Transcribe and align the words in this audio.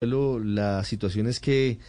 La 0.00 0.84
situación 0.84 1.26
es 1.26 1.40
que 1.40 1.80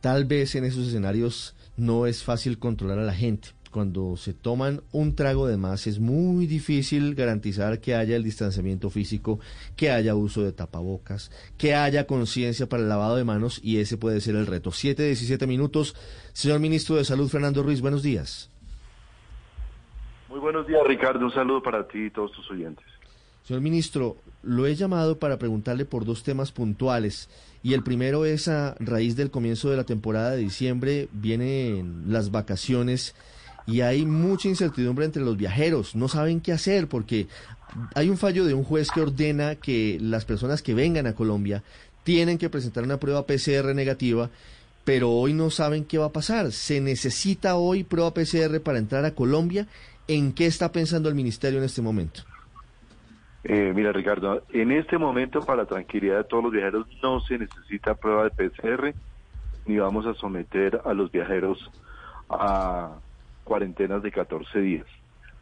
tal 0.00 0.24
vez 0.24 0.54
en 0.54 0.64
esos 0.64 0.88
escenarios 0.88 1.54
no 1.76 2.06
es 2.06 2.24
fácil 2.24 2.58
controlar 2.58 2.98
a 2.98 3.04
la 3.04 3.12
gente. 3.12 3.50
Cuando 3.70 4.16
se 4.16 4.32
toman 4.32 4.80
un 4.92 5.14
trago 5.14 5.46
de 5.46 5.58
más 5.58 5.86
es 5.86 6.00
muy 6.00 6.46
difícil 6.46 7.14
garantizar 7.14 7.78
que 7.82 7.94
haya 7.94 8.16
el 8.16 8.24
distanciamiento 8.24 8.88
físico, 8.88 9.40
que 9.76 9.90
haya 9.90 10.14
uso 10.14 10.42
de 10.42 10.52
tapabocas, 10.52 11.30
que 11.58 11.74
haya 11.74 12.06
conciencia 12.06 12.66
para 12.66 12.82
el 12.82 12.88
lavado 12.88 13.16
de 13.16 13.24
manos 13.24 13.60
y 13.62 13.78
ese 13.78 13.98
puede 13.98 14.22
ser 14.22 14.36
el 14.36 14.46
reto. 14.46 14.72
Siete, 14.72 15.02
diecisiete 15.02 15.46
minutos. 15.46 15.94
Señor 16.32 16.60
Ministro 16.60 16.96
de 16.96 17.04
Salud, 17.04 17.28
Fernando 17.28 17.62
Ruiz, 17.62 17.82
buenos 17.82 18.02
días. 18.02 18.50
Muy 20.30 20.38
buenos 20.38 20.66
días, 20.66 20.80
Ricardo. 20.86 21.26
Un 21.26 21.32
saludo 21.34 21.62
para 21.62 21.86
ti 21.86 22.06
y 22.06 22.10
todos 22.10 22.32
tus 22.32 22.50
oyentes. 22.50 22.89
Señor 23.44 23.62
Ministro, 23.62 24.16
lo 24.42 24.66
he 24.66 24.74
llamado 24.74 25.18
para 25.18 25.38
preguntarle 25.38 25.84
por 25.84 26.04
dos 26.04 26.22
temas 26.22 26.52
puntuales. 26.52 27.28
Y 27.62 27.74
el 27.74 27.82
primero 27.82 28.24
es 28.24 28.48
a 28.48 28.74
raíz 28.78 29.16
del 29.16 29.30
comienzo 29.30 29.70
de 29.70 29.76
la 29.76 29.84
temporada 29.84 30.30
de 30.30 30.38
diciembre, 30.38 31.08
vienen 31.12 32.04
las 32.06 32.30
vacaciones 32.30 33.14
y 33.66 33.82
hay 33.82 34.06
mucha 34.06 34.48
incertidumbre 34.48 35.04
entre 35.04 35.22
los 35.22 35.36
viajeros. 35.36 35.94
No 35.94 36.08
saben 36.08 36.40
qué 36.40 36.52
hacer 36.52 36.88
porque 36.88 37.28
hay 37.94 38.08
un 38.08 38.16
fallo 38.16 38.44
de 38.44 38.54
un 38.54 38.64
juez 38.64 38.90
que 38.90 39.00
ordena 39.00 39.56
que 39.56 39.98
las 40.00 40.24
personas 40.24 40.62
que 40.62 40.74
vengan 40.74 41.06
a 41.06 41.14
Colombia 41.14 41.62
tienen 42.02 42.38
que 42.38 42.50
presentar 42.50 42.82
una 42.82 42.98
prueba 42.98 43.26
PCR 43.26 43.74
negativa, 43.74 44.30
pero 44.84 45.10
hoy 45.10 45.34
no 45.34 45.50
saben 45.50 45.84
qué 45.84 45.98
va 45.98 46.06
a 46.06 46.12
pasar. 46.12 46.50
¿Se 46.52 46.80
necesita 46.80 47.56
hoy 47.56 47.84
prueba 47.84 48.14
PCR 48.14 48.60
para 48.62 48.78
entrar 48.78 49.04
a 49.04 49.14
Colombia? 49.14 49.68
¿En 50.08 50.32
qué 50.32 50.46
está 50.46 50.72
pensando 50.72 51.08
el 51.08 51.14
ministerio 51.14 51.58
en 51.58 51.66
este 51.66 51.82
momento? 51.82 52.22
Eh, 53.42 53.72
mira, 53.74 53.92
Ricardo, 53.92 54.42
en 54.50 54.70
este 54.70 54.98
momento, 54.98 55.40
para 55.40 55.62
la 55.62 55.68
tranquilidad 55.68 56.18
de 56.18 56.24
todos 56.24 56.44
los 56.44 56.52
viajeros, 56.52 56.86
no 57.02 57.20
se 57.20 57.38
necesita 57.38 57.94
prueba 57.94 58.24
de 58.24 58.30
PCR, 58.30 58.94
ni 59.66 59.78
vamos 59.78 60.06
a 60.06 60.14
someter 60.14 60.80
a 60.84 60.92
los 60.92 61.10
viajeros 61.10 61.70
a 62.28 62.96
cuarentenas 63.44 64.02
de 64.02 64.12
14 64.12 64.60
días. 64.60 64.86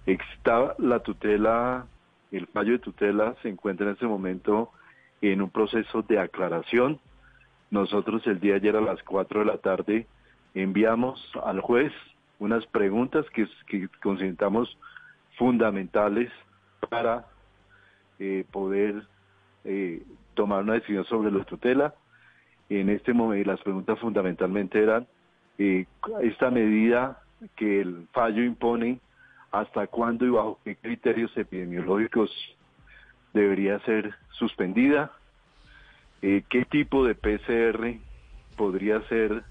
Está 0.06 0.74
la 0.78 1.00
tutela, 1.00 1.86
el 2.30 2.46
fallo 2.46 2.72
de 2.72 2.78
tutela 2.78 3.34
se 3.42 3.48
encuentra 3.48 3.86
en 3.86 3.92
este 3.92 4.06
momento 4.06 4.70
en 5.20 5.42
un 5.42 5.50
proceso 5.50 6.02
de 6.02 6.20
aclaración. 6.20 7.00
Nosotros 7.70 8.26
el 8.26 8.38
día 8.38 8.54
ayer 8.54 8.76
a 8.76 8.80
las 8.80 9.02
4 9.02 9.40
de 9.40 9.46
la 9.46 9.58
tarde 9.58 10.06
enviamos 10.54 11.20
al 11.44 11.60
juez 11.60 11.92
unas 12.38 12.64
preguntas 12.66 13.26
que 13.30 13.88
consideramos 14.00 14.78
fundamentales 15.36 16.30
para 16.88 17.26
eh, 18.18 18.44
poder 18.50 19.04
eh, 19.64 20.02
tomar 20.34 20.62
una 20.62 20.74
decisión 20.74 21.04
sobre 21.04 21.30
la 21.30 21.44
tutela. 21.44 21.94
En 22.68 22.88
este 22.88 23.12
momento 23.12 23.50
las 23.50 23.60
preguntas 23.60 23.98
fundamentalmente 23.98 24.82
eran 24.82 25.06
eh, 25.58 25.86
esta 26.22 26.50
medida 26.50 27.22
que 27.56 27.80
el 27.80 28.08
fallo 28.12 28.42
impone, 28.42 29.00
hasta 29.50 29.86
cuándo 29.86 30.26
y 30.26 30.30
bajo 30.30 30.58
qué 30.64 30.76
criterios 30.76 31.34
epidemiológicos 31.36 32.30
debería 33.32 33.78
ser 33.80 34.14
suspendida, 34.32 35.12
qué 36.20 36.66
tipo 36.68 37.06
de 37.06 37.14
PCR 37.14 37.94
podría 38.56 39.00
ser 39.08 39.44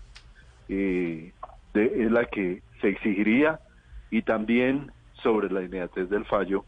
de, 0.67 1.33
es 1.73 2.11
la 2.11 2.25
que 2.25 2.61
se 2.81 2.89
exigiría 2.89 3.59
y 4.11 4.21
también 4.21 4.91
sobre 5.23 5.49
la 5.49 5.63
inmediatez 5.63 6.09
del 6.09 6.25
fallo 6.25 6.65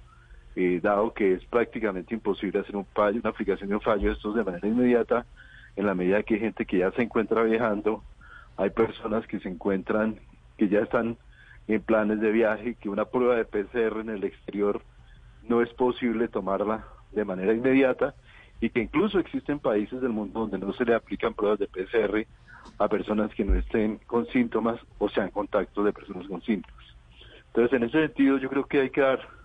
eh, 0.60 0.82
dado 0.82 1.14
que 1.14 1.36
es 1.36 1.46
prácticamente 1.46 2.14
imposible 2.14 2.60
hacer 2.60 2.76
un 2.76 2.86
fallo, 2.86 3.22
una 3.22 3.30
aplicación 3.30 3.70
de 3.70 3.76
un 3.76 3.82
fallo 3.82 4.10
de 4.10 4.14
estos 4.14 4.36
de 4.36 4.44
manera 4.44 4.68
inmediata, 4.68 5.26
en 5.78 5.86
la 5.86 5.96
medida 5.96 6.22
que 6.24 6.34
hay 6.34 6.42
gente 6.42 6.66
que 6.66 6.80
ya 6.80 6.92
se 6.92 7.02
encuentra 7.02 7.44
viajando, 7.44 8.04
hay 8.58 8.70
personas 8.72 9.26
que 9.26 9.40
se 9.40 9.48
encuentran, 9.48 10.20
que 10.58 10.68
ya 10.68 10.80
están 10.82 11.16
en 11.70 11.82
planes 11.82 12.20
de 12.20 12.32
viaje, 12.34 12.76
que 12.76 12.90
una 12.90 13.06
prueba 13.06 13.38
de 13.38 13.46
PCR 13.46 14.02
en 14.02 14.10
el 14.10 14.26
exterior 14.26 14.82
no 15.48 15.62
es 15.62 15.70
posible 15.70 16.28
tomarla 16.28 16.86
de 17.14 17.24
manera 17.24 17.54
inmediata 17.54 18.14
y 18.60 18.70
que 18.70 18.82
incluso 18.82 19.18
existen 19.18 19.60
países 19.60 20.02
del 20.02 20.12
mundo 20.12 20.42
donde 20.42 20.60
no 20.60 20.74
se 20.74 20.84
le 20.84 20.94
aplican 20.94 21.34
pruebas 21.36 21.60
de 21.60 21.68
PCR 21.68 22.28
a 22.80 22.90
personas 22.90 23.34
que 23.34 23.46
no 23.46 23.56
estén 23.56 24.00
con 24.00 24.28
síntomas 24.28 24.78
o 24.98 25.08
sean 25.08 25.32
contactos 25.32 25.86
de 25.86 25.94
personas 25.94 26.28
con 26.28 26.42
síntomas. 26.42 26.84
Entonces, 27.48 27.78
en 27.78 27.84
ese 27.84 28.02
sentido, 28.08 28.38
yo 28.40 28.50
creo 28.50 28.66
que 28.66 28.82
hay 28.82 28.90
que 28.90 29.00
dar 29.00 29.39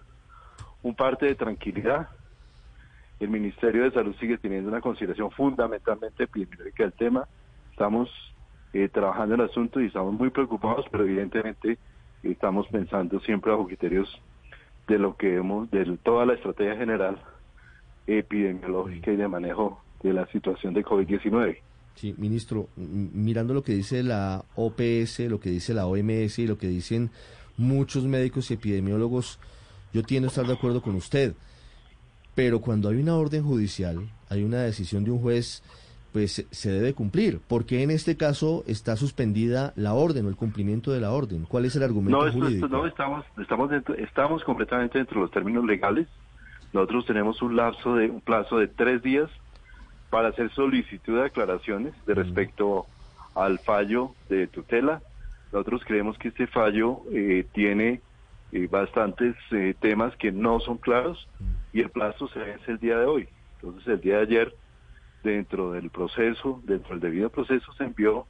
un 0.85 0.95
parte 0.95 1.27
de 1.27 1.35
tranquilidad. 1.35 2.09
El 3.19 3.31
Ministerio 3.31 3.85
de 3.85 3.91
Salud 3.91 4.15
sigue 4.21 4.39
teniendo 4.39 4.69
una 4.69 4.81
consideración 4.81 5.31
fundamentalmente 5.31 6.25
epidemiológica 6.25 6.85
del 6.85 6.93
tema. 6.93 7.27
Estamos 7.71 8.11
eh, 8.75 8.89
trabajando 8.89 9.35
el 9.35 9.41
asunto 9.41 9.81
y 9.81 9.87
estamos 9.87 10.15
muy 10.15 10.31
preocupados, 10.31 10.87
pero 10.91 11.05
evidentemente 11.05 11.79
estamos 12.23 12.67
pensando 12.69 13.19
siempre 13.21 13.51
bajo 13.51 13.67
criterios 13.67 14.21
de 14.87 14.99
lo 14.99 15.17
que 15.17 15.37
hemos, 15.37 15.71
de 15.71 15.97
toda 16.03 16.27
la 16.27 16.35
estrategia 16.35 16.77
general 16.77 17.19
epidemiológica 18.07 19.11
y 19.11 19.17
de 19.17 19.27
manejo 19.27 19.83
de 20.03 20.13
la 20.13 20.27
situación 20.27 20.75
de 20.75 20.85
COVID-19. 20.85 21.59
Sí, 21.95 22.15
ministro, 22.19 22.69
mirando 22.77 23.55
lo 23.55 23.63
que 23.63 23.73
dice 23.73 24.03
la 24.03 24.45
OPS, 24.57 25.21
lo 25.31 25.41
que 25.41 25.49
dice 25.49 25.73
la 25.73 25.87
OMS 25.87 26.39
y 26.41 26.47
lo 26.47 26.59
que 26.59 26.67
dicen 26.67 27.11
muchos 27.57 28.05
médicos 28.05 28.51
y 28.51 28.55
epidemiólogos, 28.55 29.39
yo 29.95 30.03
tiendo 30.03 30.27
a 30.27 30.31
estar 30.31 30.45
de 30.45 30.53
acuerdo 30.53 30.83
con 30.83 30.97
usted, 30.97 31.35
pero 32.35 32.61
cuando 32.61 32.89
hay 32.89 32.97
una 32.97 33.15
orden 33.15 33.45
judicial, 33.45 34.11
hay 34.29 34.43
una 34.43 34.59
decisión 34.59 35.05
de 35.05 35.13
un 35.13 35.21
juez, 35.21 35.63
pues 36.13 36.47
se 36.51 36.71
debe 36.71 36.95
cumplir. 36.95 37.39
¿Por 37.39 37.65
qué 37.65 37.83
en 37.85 37.93
este 37.93 38.17
caso 38.17 38.65
está 38.67 38.97
suspendida 38.97 39.73
la 39.77 39.95
orden 39.95 40.27
o 40.27 40.29
el 40.29 40.37
cumplimiento 40.37 40.91
de 40.91 41.01
la 41.01 41.13
orden? 41.13 41.45
¿Cuál 41.49 41.65
es 41.65 41.77
el 41.77 41.85
argumento 41.85 42.27
no, 42.27 42.33
jurídico? 42.33 42.67
no, 42.67 42.87
estamos, 42.87 43.25
estamos, 43.39 43.71
estamos 43.99 44.43
completamente 44.43 44.99
dentro 44.99 45.15
de 45.15 45.23
los 45.23 45.31
términos 45.31 45.65
legales. 45.65 46.09
Nosotros 46.73 47.07
tenemos 47.07 47.41
un 47.41 47.55
lapso 47.55 47.95
de 47.95 48.11
un 48.11 48.21
plazo 48.21 48.59
de 48.59 48.67
tres 48.67 49.01
días 49.01 49.31
para 50.11 50.29
hacer 50.29 50.51
solicitud 50.51 51.15
de 51.15 51.27
aclaraciones 51.27 51.95
de 52.05 52.15
respecto 52.15 52.87
al 53.37 53.61
fallo 53.61 54.13
de 54.29 54.49
tutela. 54.49 55.03
Nosotros 55.53 55.83
creemos 55.87 56.19
que 56.19 56.29
este 56.29 56.49
fallo 56.49 57.03
eh, 57.13 57.47
tiene 57.53 58.01
bastantes 58.71 59.35
eh, 59.51 59.75
temas 59.81 60.17
que 60.17 60.31
no 60.33 60.61
son 60.61 60.79
claros 60.79 61.29
y 61.73 61.81
el 61.81 61.91
plazo 61.91 62.29
se 62.29 62.39
vence 62.39 62.71
el 62.71 62.79
día 62.79 62.99
de 62.99 63.07
hoy. 63.07 63.29
Entonces 63.57 63.87
el 63.89 64.01
día 64.01 64.17
de 64.19 64.23
ayer, 64.23 64.55
dentro 65.23 65.73
del 65.73 65.91
proceso, 65.91 66.63
dentro 66.65 66.91
del 66.91 67.01
debido 67.01 67.31
proceso, 67.31 67.73
se 67.75 67.85
envió 67.85 68.27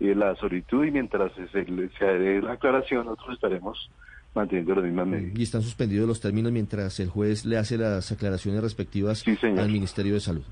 eh, 0.00 0.14
la 0.14 0.34
solicitud 0.36 0.84
y 0.84 0.90
mientras 0.90 1.32
se, 1.34 1.48
se 1.48 2.04
dé 2.04 2.40
la 2.40 2.52
aclaración, 2.52 3.06
nosotros 3.06 3.34
estaremos 3.34 3.90
manteniendo 4.34 4.74
las 4.76 4.84
mismas 4.84 5.06
medidas. 5.06 5.38
Y 5.38 5.42
están 5.42 5.62
suspendidos 5.62 6.08
los 6.08 6.20
términos 6.20 6.52
mientras 6.52 7.00
el 7.00 7.08
juez 7.08 7.44
le 7.44 7.58
hace 7.58 7.76
las 7.76 8.10
aclaraciones 8.12 8.62
respectivas 8.62 9.24
al 9.42 9.70
Ministerio 9.70 10.14
de 10.14 10.20
Salud. 10.20 10.44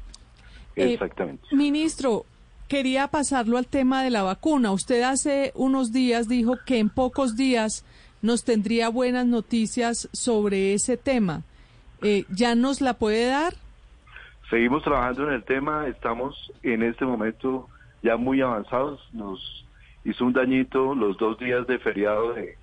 Eh, 0.75 0.93
Exactamente. 0.95 1.45
ministro, 1.55 2.27
quería 2.69 3.09
pasarlo 3.09 3.57
al 3.59 3.67
tema 3.67 4.03
de 4.03 4.11
la 4.11 4.23
vacuna. 4.23 4.73
Usted 4.73 5.03
hace 5.03 5.53
unos 5.55 5.93
días 5.93 6.29
dijo 6.29 6.57
que 6.67 6.79
en 6.79 6.91
pocos 6.91 7.37
días 7.37 7.85
nos 8.23 8.45
tendría 8.45 8.89
buenas 8.89 9.27
noticias 9.27 10.09
sobre 10.13 10.75
ese 10.75 10.97
tema. 10.97 11.43
Eh, 12.03 12.25
¿Ya 12.29 12.55
nos 12.55 12.81
la 12.81 12.95
puede 12.95 13.27
dar? 13.27 13.55
Seguimos 14.51 14.83
trabajando 14.83 15.27
en 15.29 15.35
el 15.35 15.45
tema, 15.45 15.89
estamos 15.89 16.53
en 16.63 16.83
este 16.83 17.05
momento 17.05 17.69
ya 18.03 18.17
muy 18.17 18.41
avanzados. 18.41 19.01
Nos 19.13 19.67
hizo 20.05 20.25
un 20.25 20.33
dañito 20.33 20.95
los 20.95 21.17
dos 21.19 21.39
días 21.39 21.67
de 21.67 21.79
feriado 21.79 22.35
de 22.35 22.57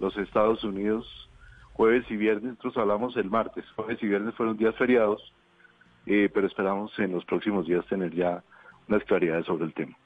los 0.00 0.16
Estados 0.16 0.62
Unidos, 0.64 1.06
jueves 1.72 2.04
y 2.10 2.16
viernes, 2.16 2.52
nosotros 2.52 2.76
hablamos 2.78 3.16
el 3.16 3.30
martes, 3.30 3.64
jueves 3.74 4.02
y 4.02 4.06
viernes 4.06 4.34
fueron 4.34 4.56
días 4.56 4.74
feriados, 4.76 5.32
eh, 6.06 6.28
pero 6.32 6.46
esperamos 6.46 6.90
en 6.98 7.12
los 7.12 7.24
próximos 7.24 7.66
días 7.66 7.86
tener 7.86 8.14
ya 8.14 8.42
unas 8.88 9.04
claridades 9.04 9.46
sobre 9.46 9.64
el 9.64 9.74
tema. 9.74 9.96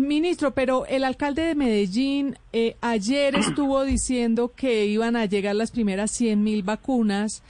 Ministro, 0.00 0.50
pero 0.50 0.86
el 0.86 1.04
alcalde 1.04 1.42
de 1.42 1.54
Medellín 1.54 2.36
eh, 2.52 2.76
ayer 2.80 3.34
estuvo 3.36 3.84
diciendo 3.84 4.52
que 4.54 4.86
iban 4.86 5.16
a 5.16 5.26
llegar 5.26 5.54
las 5.54 5.70
primeras 5.70 6.10
100 6.10 6.42
mil 6.42 6.62
vacunas. 6.62 7.42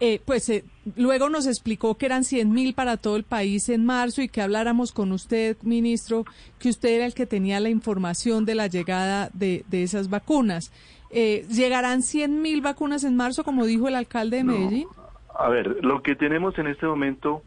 Eh, 0.00 0.20
pues 0.24 0.48
eh, 0.48 0.64
luego 0.94 1.28
nos 1.28 1.46
explicó 1.48 1.96
que 1.96 2.06
eran 2.06 2.22
100 2.22 2.52
mil 2.52 2.72
para 2.72 2.96
todo 2.96 3.16
el 3.16 3.24
país 3.24 3.68
en 3.68 3.84
marzo 3.84 4.22
y 4.22 4.28
que 4.28 4.40
habláramos 4.40 4.92
con 4.92 5.10
usted, 5.10 5.56
ministro, 5.62 6.24
que 6.60 6.68
usted 6.68 6.90
era 6.90 7.06
el 7.06 7.14
que 7.14 7.26
tenía 7.26 7.58
la 7.58 7.68
información 7.68 8.44
de 8.44 8.54
la 8.54 8.68
llegada 8.68 9.30
de, 9.32 9.64
esas 9.72 10.08
vacunas. 10.08 10.72
¿Llegarán 11.10 12.02
100 12.02 12.42
mil 12.42 12.60
vacunas 12.60 13.02
en 13.02 13.16
marzo, 13.16 13.42
como 13.42 13.66
dijo 13.66 13.88
el 13.88 13.96
alcalde 13.96 14.36
de 14.36 14.44
Medellín? 14.44 14.88
A 15.36 15.48
ver, 15.48 15.78
lo 15.82 16.02
que 16.02 16.14
tenemos 16.14 16.56
en 16.58 16.68
este 16.68 16.86
momento 16.86 17.42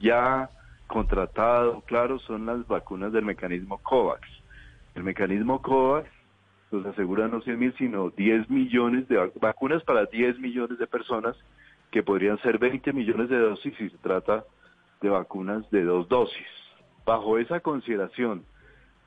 ya 0.00 0.50
contratado, 0.90 1.82
claro, 1.86 2.18
son 2.18 2.46
las 2.46 2.66
vacunas 2.66 3.12
del 3.12 3.24
mecanismo 3.24 3.78
COVAX. 3.78 4.20
El 4.96 5.04
mecanismo 5.04 5.62
COVAX 5.62 6.10
nos 6.72 6.84
asegura 6.84 7.28
no 7.28 7.40
100 7.40 7.58
mil, 7.58 7.74
sino 7.78 8.10
10 8.10 8.50
millones 8.50 9.06
de 9.08 9.30
vacunas 9.40 9.82
para 9.84 10.06
10 10.06 10.40
millones 10.40 10.78
de 10.78 10.86
personas, 10.88 11.36
que 11.92 12.02
podrían 12.02 12.38
ser 12.42 12.58
20 12.58 12.92
millones 12.92 13.28
de 13.28 13.38
dosis 13.38 13.72
si 13.76 13.88
se 13.88 13.98
trata 13.98 14.44
de 15.00 15.08
vacunas 15.08 15.68
de 15.70 15.84
dos 15.84 16.08
dosis. 16.08 16.46
Bajo 17.06 17.38
esa 17.38 17.60
consideración 17.60 18.44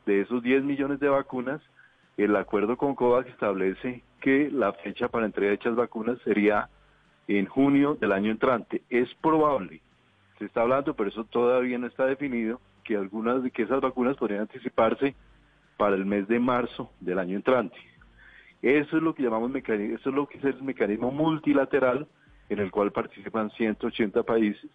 de 0.05 0.21
esos 0.21 0.41
10 0.41 0.63
millones 0.63 0.99
de 1.01 1.09
vacunas, 1.09 1.61
el 2.15 2.35
acuerdo 2.35 2.77
con 2.77 2.95
COVAX 2.95 3.29
establece 3.29 4.03
que 4.21 4.49
la 4.51 4.71
fecha 4.71 5.09
para 5.09 5.25
entrega 5.25 5.51
de 5.51 5.57
dichas 5.57 5.75
vacunas 5.75 6.17
sería 6.23 6.69
en 7.27 7.45
junio 7.45 7.95
del 7.95 8.13
año 8.13 8.31
entrante. 8.31 8.83
Es 8.89 9.13
probable, 9.15 9.81
se 10.43 10.47
está 10.47 10.61
hablando, 10.61 10.93
pero 10.93 11.09
eso 11.09 11.23
todavía 11.23 11.77
no 11.77 11.87
está 11.87 12.05
definido, 12.05 12.59
que 12.83 12.97
algunas 12.97 13.41
de 13.43 13.51
que 13.51 13.63
esas 13.63 13.81
vacunas 13.81 14.17
podrían 14.17 14.41
anticiparse 14.41 15.15
para 15.77 15.95
el 15.95 16.05
mes 16.05 16.27
de 16.27 16.39
marzo 16.39 16.91
del 16.99 17.19
año 17.19 17.35
entrante. 17.35 17.77
Eso 18.61 18.97
es 18.97 19.03
lo 19.03 19.15
que 19.15 19.23
llamamos 19.23 19.51
mecanismo, 19.51 19.95
eso 19.95 20.09
es 20.09 20.15
lo 20.15 20.27
que 20.27 20.37
es 20.37 20.43
el 20.43 20.61
mecanismo 20.61 21.11
multilateral 21.11 22.07
en 22.49 22.59
el 22.59 22.71
cual 22.71 22.91
participan 22.91 23.51
180 23.51 24.23
países 24.23 24.69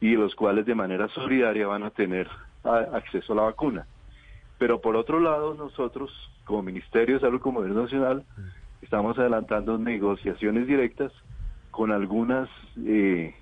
y 0.00 0.14
los 0.14 0.34
cuales 0.34 0.66
de 0.66 0.74
manera 0.74 1.08
solidaria 1.08 1.66
van 1.66 1.82
a 1.82 1.90
tener 1.90 2.28
acceso 2.64 3.32
a 3.32 3.36
la 3.36 3.42
vacuna. 3.42 3.86
Pero 4.58 4.80
por 4.80 4.96
otro 4.96 5.20
lado, 5.20 5.54
nosotros, 5.54 6.10
como 6.44 6.62
Ministerio 6.62 7.14
de 7.14 7.20
Salud, 7.20 7.40
como 7.40 7.60
Gobierno 7.60 7.82
Nacional, 7.82 8.24
estamos 8.82 9.18
adelantando 9.18 9.78
negociaciones 9.78 10.66
directas 10.66 11.12
con 11.70 11.92
algunas 11.92 12.48
eh, 12.84 13.34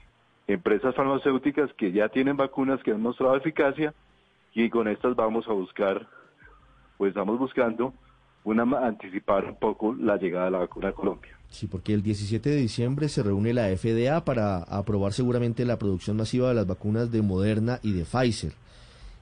empresas 0.46 0.94
farmacéuticas 0.94 1.72
que 1.74 1.92
ya 1.92 2.08
tienen 2.08 2.36
vacunas 2.36 2.82
que 2.82 2.92
han 2.92 3.00
mostrado 3.00 3.36
eficacia 3.36 3.94
y 4.54 4.70
con 4.70 4.88
estas 4.88 5.14
vamos 5.16 5.46
a 5.48 5.52
buscar, 5.52 6.06
pues 6.96 7.10
estamos 7.10 7.38
buscando 7.38 7.92
una 8.44 8.62
anticipar 8.86 9.44
un 9.44 9.56
poco 9.56 9.94
la 9.94 10.16
llegada 10.16 10.46
de 10.46 10.50
la 10.52 10.58
vacuna 10.58 10.88
a 10.88 10.92
Colombia. 10.92 11.36
Sí, 11.50 11.66
porque 11.66 11.92
el 11.92 12.02
17 12.02 12.48
de 12.48 12.56
diciembre 12.56 13.08
se 13.08 13.22
reúne 13.22 13.52
la 13.52 13.68
FDA 13.76 14.24
para 14.24 14.58
aprobar 14.58 15.12
seguramente 15.12 15.64
la 15.64 15.78
producción 15.78 16.16
masiva 16.16 16.48
de 16.48 16.54
las 16.54 16.66
vacunas 16.66 17.10
de 17.10 17.22
Moderna 17.22 17.80
y 17.82 17.92
de 17.92 18.04
Pfizer. 18.04 18.52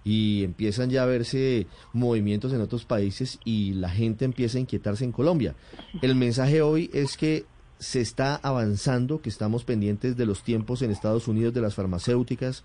Y 0.05 0.45
empiezan 0.45 0.91
ya 0.91 1.05
a 1.05 1.07
verse 1.07 1.67
movimientos 1.95 2.53
en 2.53 2.61
otros 2.61 2.85
países 2.85 3.41
y 3.45 3.73
la 3.73 3.89
gente 3.89 4.27
empieza 4.27 4.59
a 4.59 4.61
inquietarse 4.61 5.05
en 5.05 5.13
Colombia. 5.13 5.55
El 6.03 6.15
mensaje 6.15 6.61
hoy 6.61 6.91
es 6.93 7.17
que 7.17 7.47
se 7.79 8.01
está 8.01 8.37
avanzando, 8.37 9.21
que 9.21 9.29
estamos 9.29 9.65
pendientes 9.65 10.17
de 10.17 10.27
los 10.27 10.43
tiempos 10.43 10.83
en 10.83 10.91
Estados 10.91 11.29
Unidos 11.29 11.55
de 11.55 11.61
las 11.61 11.75
farmacéuticas 11.75 12.65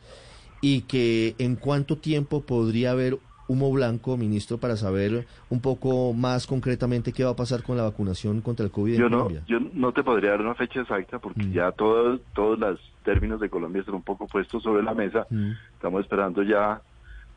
y 0.61 0.81
que 0.81 1.35
en 1.37 1.55
cuánto 1.55 1.97
tiempo 1.97 2.41
podría 2.41 2.91
haber 2.91 3.19
humo 3.49 3.71
blanco, 3.71 4.15
ministro, 4.15 4.59
para 4.59 4.77
saber 4.77 5.25
un 5.49 5.59
poco 5.59 6.13
más 6.13 6.45
concretamente 6.45 7.11
qué 7.11 7.23
va 7.23 7.31
a 7.31 7.35
pasar 7.35 7.63
con 7.63 7.75
la 7.75 7.83
vacunación 7.83 8.41
contra 8.41 8.63
el 8.63 8.71
COVID 8.71 8.97
yo 8.97 9.05
en 9.05 9.11
no, 9.11 9.17
Colombia? 9.17 9.43
Yo 9.47 9.59
no 9.73 9.91
te 9.91 10.03
podría 10.03 10.31
dar 10.31 10.41
una 10.41 10.53
fecha 10.53 10.81
exacta 10.81 11.17
porque 11.17 11.43
mm. 11.43 11.51
ya 11.51 11.71
todos, 11.71 12.21
todos 12.35 12.59
los 12.59 12.79
términos 13.03 13.39
de 13.39 13.49
Colombia 13.49 13.79
están 13.79 13.95
un 13.95 14.03
poco 14.03 14.27
puestos 14.27 14.61
sobre 14.61 14.83
la 14.83 14.93
mesa. 14.93 15.25
Mm. 15.31 15.51
Estamos 15.73 16.01
esperando 16.01 16.43
ya 16.43 16.79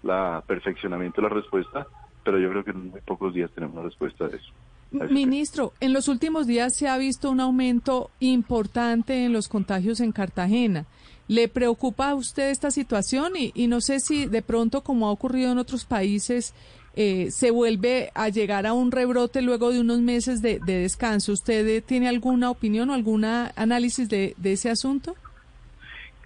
la 0.02 0.44
perfeccionamiento 0.46 1.22
de 1.22 1.28
la 1.28 1.34
respuesta, 1.34 1.86
pero 2.22 2.38
yo 2.38 2.50
creo 2.50 2.64
que 2.64 2.72
en 2.72 2.90
muy 2.90 3.00
pocos 3.00 3.32
días 3.32 3.50
tenemos 3.52 3.74
una 3.76 3.84
respuesta 3.84 4.28
de 4.28 4.36
eso. 4.36 4.52
Ministro, 4.92 5.72
en 5.80 5.92
los 5.92 6.08
últimos 6.08 6.46
días 6.46 6.76
se 6.76 6.86
ha 6.86 6.98
visto 6.98 7.30
un 7.30 7.40
aumento 7.40 8.10
importante 8.20 9.24
en 9.24 9.32
los 9.32 9.48
contagios 9.48 10.00
en 10.00 10.12
Cartagena. 10.12 10.86
¿Le 11.28 11.48
preocupa 11.48 12.10
a 12.10 12.14
usted 12.14 12.50
esta 12.50 12.70
situación? 12.70 13.32
Y, 13.36 13.66
no 13.66 13.80
sé 13.80 14.00
si 14.00 14.26
de 14.26 14.42
pronto, 14.42 14.82
como 14.82 15.08
ha 15.08 15.10
ocurrido 15.10 15.52
en 15.52 15.58
otros 15.58 15.86
países, 15.86 16.54
eh, 16.94 17.30
se 17.30 17.50
vuelve 17.50 18.10
a 18.14 18.28
llegar 18.28 18.66
a 18.66 18.74
un 18.74 18.92
rebrote 18.92 19.40
luego 19.40 19.72
de 19.72 19.80
unos 19.80 20.00
meses 20.00 20.42
de, 20.42 20.58
descanso. 20.58 21.32
¿Usted 21.32 21.82
tiene 21.84 22.08
alguna 22.08 22.50
opinión 22.50 22.90
o 22.90 22.94
algún 22.94 23.24
análisis 23.24 24.10
de, 24.10 24.34
ese 24.42 24.68
asunto? 24.68 25.16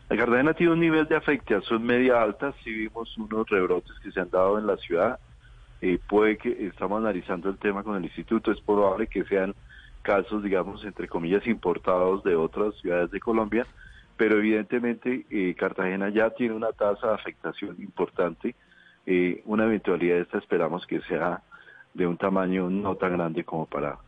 La 0.08 0.16
Cartagena 0.16 0.54
tiene 0.54 0.72
un 0.72 0.80
nivel 0.80 1.06
de 1.06 1.16
afectación 1.16 1.84
media 1.84 2.20
alta. 2.20 2.52
Sí 2.64 2.72
vimos 2.72 3.16
unos 3.16 3.48
rebrotes 3.48 3.92
que 4.02 4.10
se 4.10 4.20
han 4.20 4.30
dado 4.30 4.58
en 4.58 4.66
la 4.66 4.76
ciudad. 4.76 5.20
Eh, 5.80 5.98
puede 6.08 6.38
que 6.38 6.66
estamos 6.66 6.98
analizando 6.98 7.50
el 7.50 7.58
tema 7.58 7.82
con 7.82 7.96
el 7.96 8.04
instituto. 8.04 8.50
Es 8.50 8.60
probable 8.60 9.06
que 9.06 9.24
sean 9.24 9.54
casos, 10.02 10.42
digamos, 10.42 10.84
entre 10.84 11.08
comillas, 11.08 11.46
importados 11.46 12.22
de 12.24 12.36
otras 12.36 12.74
ciudades 12.76 13.10
de 13.10 13.20
Colombia 13.20 13.66
pero 14.16 14.38
evidentemente 14.38 15.26
eh, 15.30 15.54
Cartagena 15.58 16.08
ya 16.08 16.30
tiene 16.30 16.54
una 16.54 16.72
tasa 16.72 17.08
de 17.08 17.14
afectación 17.14 17.76
importante. 17.78 18.54
Eh, 19.04 19.42
una 19.44 19.64
eventualidad 19.64 20.16
de 20.16 20.22
esta 20.22 20.38
esperamos 20.38 20.86
que 20.86 21.00
sea 21.02 21.42
de 21.94 22.06
un 22.06 22.16
tamaño 22.16 22.68
no 22.70 22.96
tan 22.96 23.12
grande 23.12 23.44
como 23.44 23.66
para 23.66 23.98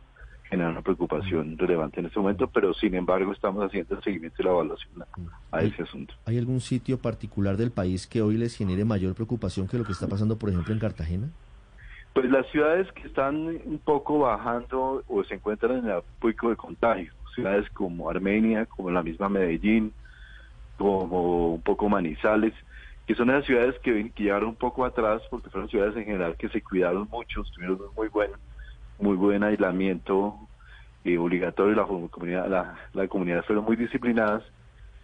generar 0.49 0.71
una 0.71 0.81
preocupación 0.81 1.57
relevante 1.57 1.99
en 1.99 2.07
este 2.07 2.19
momento, 2.19 2.47
pero 2.47 2.73
sin 2.73 2.95
embargo 2.95 3.31
estamos 3.31 3.63
haciendo 3.63 3.95
el 3.95 4.03
seguimiento 4.03 4.41
y 4.41 4.45
la 4.45 4.51
evaluación 4.51 5.03
a 5.51 5.61
ese 5.61 5.83
asunto. 5.83 6.15
¿Hay 6.25 6.39
algún 6.39 6.59
sitio 6.59 6.97
particular 6.97 7.55
del 7.55 7.71
país 7.71 8.07
que 8.07 8.21
hoy 8.21 8.35
les 8.35 8.57
genere 8.57 8.83
mayor 8.83 9.13
preocupación 9.13 9.67
que 9.67 9.77
lo 9.77 9.83
que 9.83 9.91
está 9.91 10.07
pasando, 10.07 10.37
por 10.37 10.49
ejemplo, 10.49 10.73
en 10.73 10.79
Cartagena? 10.79 11.29
Pues 12.19 12.31
las 12.31 12.47
ciudades 12.47 12.91
que 12.91 13.07
están 13.07 13.47
un 13.47 13.79
poco 13.81 14.19
bajando 14.19 15.05
o 15.07 15.23
se 15.23 15.35
encuentran 15.35 15.77
en 15.77 15.89
el 15.89 16.01
pico 16.21 16.49
de 16.49 16.57
contagio, 16.57 17.13
ciudades 17.33 17.69
como 17.69 18.09
Armenia, 18.09 18.65
como 18.65 18.91
la 18.91 19.01
misma 19.01 19.29
Medellín, 19.29 19.93
como 20.77 21.53
un 21.53 21.61
poco 21.61 21.87
Manizales, 21.87 22.53
que 23.07 23.15
son 23.15 23.29
esas 23.29 23.45
ciudades 23.45 23.79
que, 23.79 24.11
llegaron 24.17 24.49
un 24.49 24.55
poco 24.55 24.83
atrás 24.83 25.21
porque 25.29 25.49
fueron 25.49 25.69
ciudades 25.69 25.95
en 25.95 26.03
general 26.03 26.35
que 26.35 26.49
se 26.49 26.61
cuidaron 26.61 27.07
mucho, 27.09 27.41
tuvieron 27.55 27.79
muy 27.95 28.09
buen, 28.09 28.31
muy 28.99 29.15
buen 29.15 29.41
aislamiento 29.41 30.35
eh, 31.05 31.17
obligatorio, 31.17 31.73
la 31.73 31.85
comunidad, 31.85 32.49
la, 32.49 32.75
la 32.91 33.07
comunidad 33.07 33.45
fueron 33.45 33.63
muy 33.63 33.77
disciplinadas, 33.77 34.43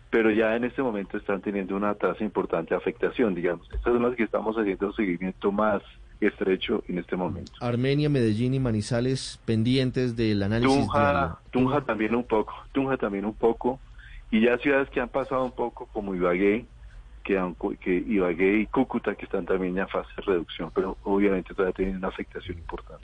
pero 0.09 0.31
ya 0.31 0.53
en 0.57 0.65
este 0.65 0.83
momento 0.83 1.15
están 1.15 1.39
teniendo 1.39 1.77
una 1.77 1.95
tasa 1.95 2.25
importante 2.25 2.71
de 2.71 2.75
afectación, 2.75 3.33
digamos. 3.33 3.71
Estas 3.71 3.94
son 3.94 4.03
las 4.03 4.15
que 4.18 4.23
estamos 4.23 4.57
haciendo 4.57 4.88
un 4.88 4.94
seguimiento 4.95 5.53
más 5.53 5.81
estrecho 6.19 6.83
en 6.88 7.00
este 7.00 7.15
momento. 7.15 7.51
Armenia, 7.59 8.09
Medellín 8.09 8.53
y 8.53 8.59
Manizales 8.59 9.39
pendientes 9.45 10.15
del 10.15 10.44
análisis. 10.44 10.77
Tunja, 10.77 11.39
Tunja 11.51 11.81
también 11.81 12.15
un 12.15 12.23
poco, 12.23 12.53
Tunja 12.71 12.97
también 12.97 13.25
un 13.25 13.33
poco, 13.33 13.79
y 14.31 14.41
ya 14.41 14.57
ciudades 14.57 14.89
que 14.89 15.01
han 15.01 15.09
pasado 15.09 15.45
un 15.45 15.51
poco 15.51 15.88
como 15.94 16.15
Ibagué, 16.15 16.65
que, 17.23 17.39
que 17.81 17.95
Ibagué 17.95 18.59
y 18.59 18.65
Cúcuta 18.67 19.15
que 19.15 19.25
están 19.25 19.45
también 19.45 19.77
en 19.77 19.88
fase 19.88 20.09
de 20.17 20.23
reducción, 20.23 20.71
pero 20.73 20.97
obviamente 21.03 21.53
todavía 21.53 21.73
tienen 21.73 21.97
una 21.97 22.09
afectación 22.09 22.57
importante. 22.57 23.03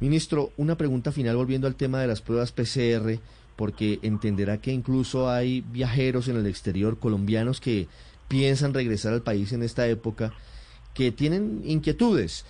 Ministro, 0.00 0.50
una 0.56 0.76
pregunta 0.76 1.12
final 1.12 1.36
volviendo 1.36 1.66
al 1.66 1.76
tema 1.76 2.00
de 2.00 2.08
las 2.08 2.20
pruebas 2.20 2.52
PCR, 2.52 3.18
porque 3.56 4.00
entenderá 4.02 4.58
que 4.58 4.72
incluso 4.72 5.30
hay 5.30 5.60
viajeros 5.60 6.28
en 6.28 6.36
el 6.36 6.46
exterior 6.46 6.98
colombianos 6.98 7.60
que 7.60 7.86
piensan 8.28 8.74
regresar 8.74 9.12
al 9.12 9.22
país 9.22 9.52
en 9.52 9.62
esta 9.62 9.86
época, 9.86 10.32
que 10.94 11.12
tienen 11.12 11.62
inquietudes. 11.64 12.44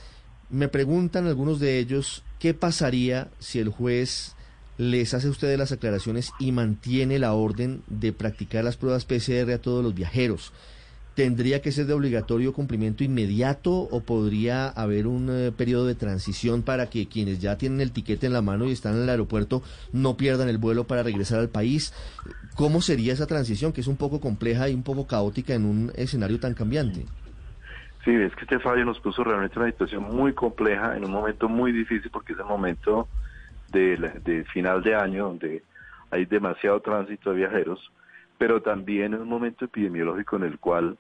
Me 0.51 0.69
preguntan 0.69 1.27
algunos 1.27 1.61
de 1.61 1.79
ellos 1.79 2.23
qué 2.39 2.55
pasaría 2.55 3.29
si 3.39 3.59
el 3.59 3.69
juez 3.69 4.35
les 4.79 5.15
hace 5.15 5.29
a 5.29 5.31
ustedes 5.31 5.59
las 5.59 5.73
aclaraciones 5.73 6.33
y 6.39 6.53
mantiene 6.53 7.19
la 7.19 7.35
orden 7.35 7.83
de 7.89 8.13
practicar 8.13 8.65
las 8.65 8.77
pruebas 8.77 9.05
PCR 9.05 9.53
a 9.53 9.59
todos 9.59 9.83
los 9.83 9.95
viajeros. 9.95 10.53
¿Tendría 11.15 11.61
que 11.61 11.73
ser 11.73 11.87
de 11.87 11.93
obligatorio 11.93 12.55
cumplimiento 12.55 13.05
inmediato 13.05 13.71
o 13.73 14.01
podría 14.01 14.69
haber 14.69 15.07
un 15.07 15.29
eh, 15.31 15.53
periodo 15.53 15.87
de 15.87 15.95
transición 15.95 16.63
para 16.63 16.89
que 16.89 17.07
quienes 17.07 17.39
ya 17.39 17.59
tienen 17.59 17.83
el 17.83 17.93
tiquete 17.93 18.27
en 18.27 18.33
la 18.33 18.41
mano 18.41 18.67
y 18.67 18.73
están 18.73 18.97
en 18.97 19.03
el 19.03 19.11
aeropuerto 19.11 19.63
no 19.93 20.17
pierdan 20.17 20.49
el 20.49 20.57
vuelo 20.57 20.87
para 20.87 21.03
regresar 21.03 21.39
al 21.39 21.51
país? 21.51 21.93
¿Cómo 22.55 22.81
sería 22.81 23.13
esa 23.13 23.27
transición 23.27 23.73
que 23.75 23.83
es 23.83 23.89
un 23.89 23.97
poco 23.97 24.21
compleja 24.21 24.71
y 24.71 24.75
un 24.75 24.83
poco 24.83 25.07
caótica 25.07 25.53
en 25.53 25.67
un 25.67 25.93
escenario 25.97 26.41
tan 26.41 26.55
cambiante? 26.55 27.05
Sí, 28.05 28.11
es 28.13 28.35
que 28.35 28.43
este 28.43 28.59
fallo 28.59 28.85
nos 28.85 28.99
puso 28.99 29.23
realmente 29.23 29.59
una 29.59 29.71
situación 29.71 30.03
muy 30.03 30.33
compleja 30.33 30.97
en 30.97 31.05
un 31.05 31.13
momento 31.13 31.49
muy 31.49 31.71
difícil 31.71 32.11
porque 32.11 32.33
es 32.33 32.39
el 32.39 32.47
momento 32.47 33.09
de, 33.71 34.45
final 34.53 34.83
de 34.83 34.95
año 34.95 35.27
donde 35.29 35.63
hay 36.11 36.25
demasiado 36.27 36.81
tránsito 36.81 37.31
de 37.31 37.37
viajeros, 37.37 37.93
pero 38.39 38.61
también 38.61 39.15
en 39.15 39.23
un 39.23 39.29
momento 39.29 39.65
epidemiológico 39.65 40.37
en 40.37 40.43
el 40.43 40.59
cual 40.59 40.99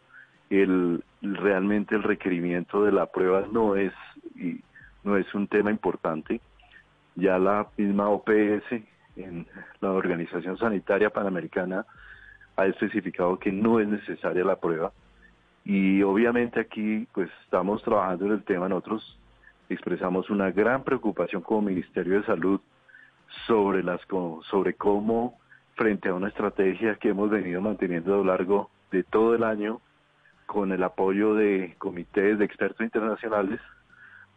el, 0.48 1.02
realmente 1.20 1.96
el 1.96 2.04
requerimiento 2.04 2.84
de 2.84 2.92
la 2.92 3.06
prueba 3.06 3.44
no 3.50 3.74
es, 3.74 3.92
y 4.36 4.60
no 5.02 5.16
es 5.16 5.32
un 5.34 5.48
tema 5.48 5.70
importante. 5.70 6.40
Ya 7.16 7.38
la 7.38 7.66
misma 7.76 8.08
OPS, 8.08 8.64
la 9.80 9.90
Organización 9.90 10.56
Sanitaria 10.56 11.10
Panamericana, 11.10 11.84
ha 12.56 12.66
especificado 12.66 13.38
que 13.38 13.50
no 13.50 13.80
es 13.80 13.88
necesaria 13.88 14.44
la 14.44 14.56
prueba. 14.56 14.92
Y 15.64 16.02
obviamente 16.02 16.60
aquí 16.60 17.06
pues 17.12 17.30
estamos 17.44 17.82
trabajando 17.82 18.26
en 18.26 18.32
el 18.32 18.44
tema 18.44 18.68
nosotros 18.68 19.18
expresamos 19.68 20.30
una 20.30 20.50
gran 20.50 20.84
preocupación 20.84 21.42
como 21.42 21.62
Ministerio 21.62 22.20
de 22.20 22.26
Salud 22.26 22.60
sobre, 23.46 23.82
las, 23.82 24.00
sobre 24.50 24.74
cómo, 24.74 25.38
frente 25.74 26.08
a 26.08 26.14
una 26.14 26.28
estrategia 26.28 26.96
que 26.96 27.10
hemos 27.10 27.30
venido 27.30 27.60
manteniendo 27.60 28.14
a 28.14 28.16
lo 28.18 28.24
largo 28.24 28.70
de 28.90 29.02
todo 29.02 29.34
el 29.34 29.42
año, 29.42 29.80
con 30.46 30.72
el 30.72 30.82
apoyo 30.82 31.34
de 31.34 31.74
comités 31.78 32.38
de 32.38 32.44
expertos 32.44 32.82
internacionales, 32.82 33.60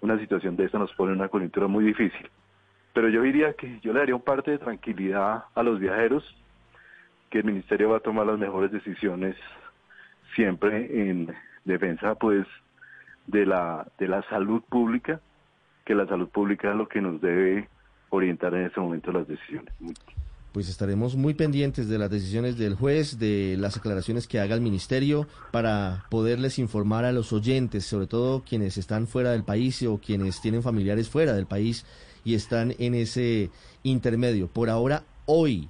una 0.02 0.18
situación 0.18 0.56
de 0.56 0.66
esta 0.66 0.80
nos 0.80 0.94
pone 0.94 1.12
en 1.12 1.20
una 1.20 1.28
coyuntura 1.28 1.68
muy 1.68 1.84
difícil. 1.84 2.30
Pero 2.94 3.10
yo 3.10 3.22
diría 3.22 3.54
que 3.54 3.80
yo 3.82 3.92
le 3.92 4.00
daría 4.00 4.16
un 4.16 4.22
parte 4.22 4.52
de 4.52 4.58
tranquilidad 4.58 5.46
a 5.54 5.64
los 5.64 5.80
viajeros, 5.80 6.24
que 7.30 7.40
el 7.40 7.44
Ministerio 7.44 7.90
va 7.90 7.98
a 7.98 8.02
tomar 8.02 8.26
las 8.26 8.40
mejores 8.40 8.72
decisiones 8.72 9.36
siempre 10.34 11.10
en 11.10 11.34
defensa 11.66 12.16
pues 12.16 12.46
de 13.28 13.46
la 13.46 13.88
de 14.00 14.08
la 14.08 14.22
salud 14.30 14.62
pública, 14.70 15.20
que 15.86 15.96
la 15.96 16.08
salud 16.08 16.30
pública 16.30 16.72
es 16.72 16.76
lo 16.76 16.88
que 16.88 17.02
nos 17.02 17.22
debe 17.22 17.68
orientar 18.10 18.54
en 18.56 18.66
este 18.66 18.80
momento 18.80 19.12
las 19.12 19.28
decisiones. 19.28 19.74
Pues 20.52 20.70
estaremos 20.70 21.18
muy 21.18 21.34
pendientes 21.34 21.90
de 21.90 21.98
las 21.98 22.10
decisiones 22.10 22.58
del 22.58 22.76
juez, 22.76 23.20
de 23.20 23.58
las 23.58 23.76
aclaraciones 23.76 24.26
que 24.26 24.40
haga 24.40 24.56
el 24.56 24.62
ministerio 24.62 25.28
para 25.52 26.06
poderles 26.10 26.60
informar 26.60 27.04
a 27.04 27.12
los 27.12 27.34
oyentes, 27.34 27.86
sobre 27.86 28.08
todo 28.08 28.42
quienes 28.42 28.78
están 28.78 29.06
fuera 29.08 29.32
del 29.32 29.44
país 29.44 29.84
o 29.84 29.98
quienes 29.98 30.40
tienen 30.40 30.64
familiares 30.64 31.10
fuera 31.10 31.34
del 31.34 31.46
país 31.46 31.86
y 32.24 32.36
están 32.36 32.74
en 32.80 32.96
ese 32.96 33.50
intermedio. 33.84 34.48
Por 34.48 34.70
ahora, 34.70 35.04
hoy, 35.26 35.68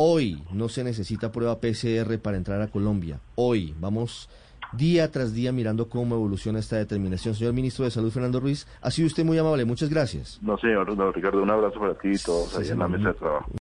hoy 0.00 0.40
no 0.52 0.68
se 0.68 0.84
necesita 0.84 1.32
prueba 1.32 1.58
PCR 1.58 2.20
para 2.22 2.36
entrar 2.36 2.62
a 2.62 2.68
Colombia. 2.68 3.18
Hoy 3.34 3.74
vamos 3.80 4.30
día 4.72 5.10
tras 5.10 5.34
día 5.34 5.50
mirando 5.50 5.88
cómo 5.88 6.14
evoluciona 6.14 6.60
esta 6.60 6.76
determinación. 6.76 7.34
Señor 7.34 7.52
Ministro 7.52 7.84
de 7.84 7.90
Salud, 7.90 8.12
Fernando 8.12 8.38
Ruiz, 8.38 8.68
ha 8.80 8.92
sido 8.92 9.08
usted 9.08 9.24
muy 9.24 9.38
amable. 9.38 9.64
Muchas 9.64 9.90
gracias. 9.90 10.38
No, 10.40 10.56
señor, 10.58 10.86
Ricardo, 11.14 11.42
un 11.42 11.50
abrazo 11.50 11.80
para 11.80 11.94
ti 11.94 12.10
y 12.12 12.18
todos 12.18 12.56
ahí 12.56 12.68
en 12.68 12.78
la 12.78 12.86
mesa 12.86 13.08
de 13.08 13.14
trabajo. 13.14 13.50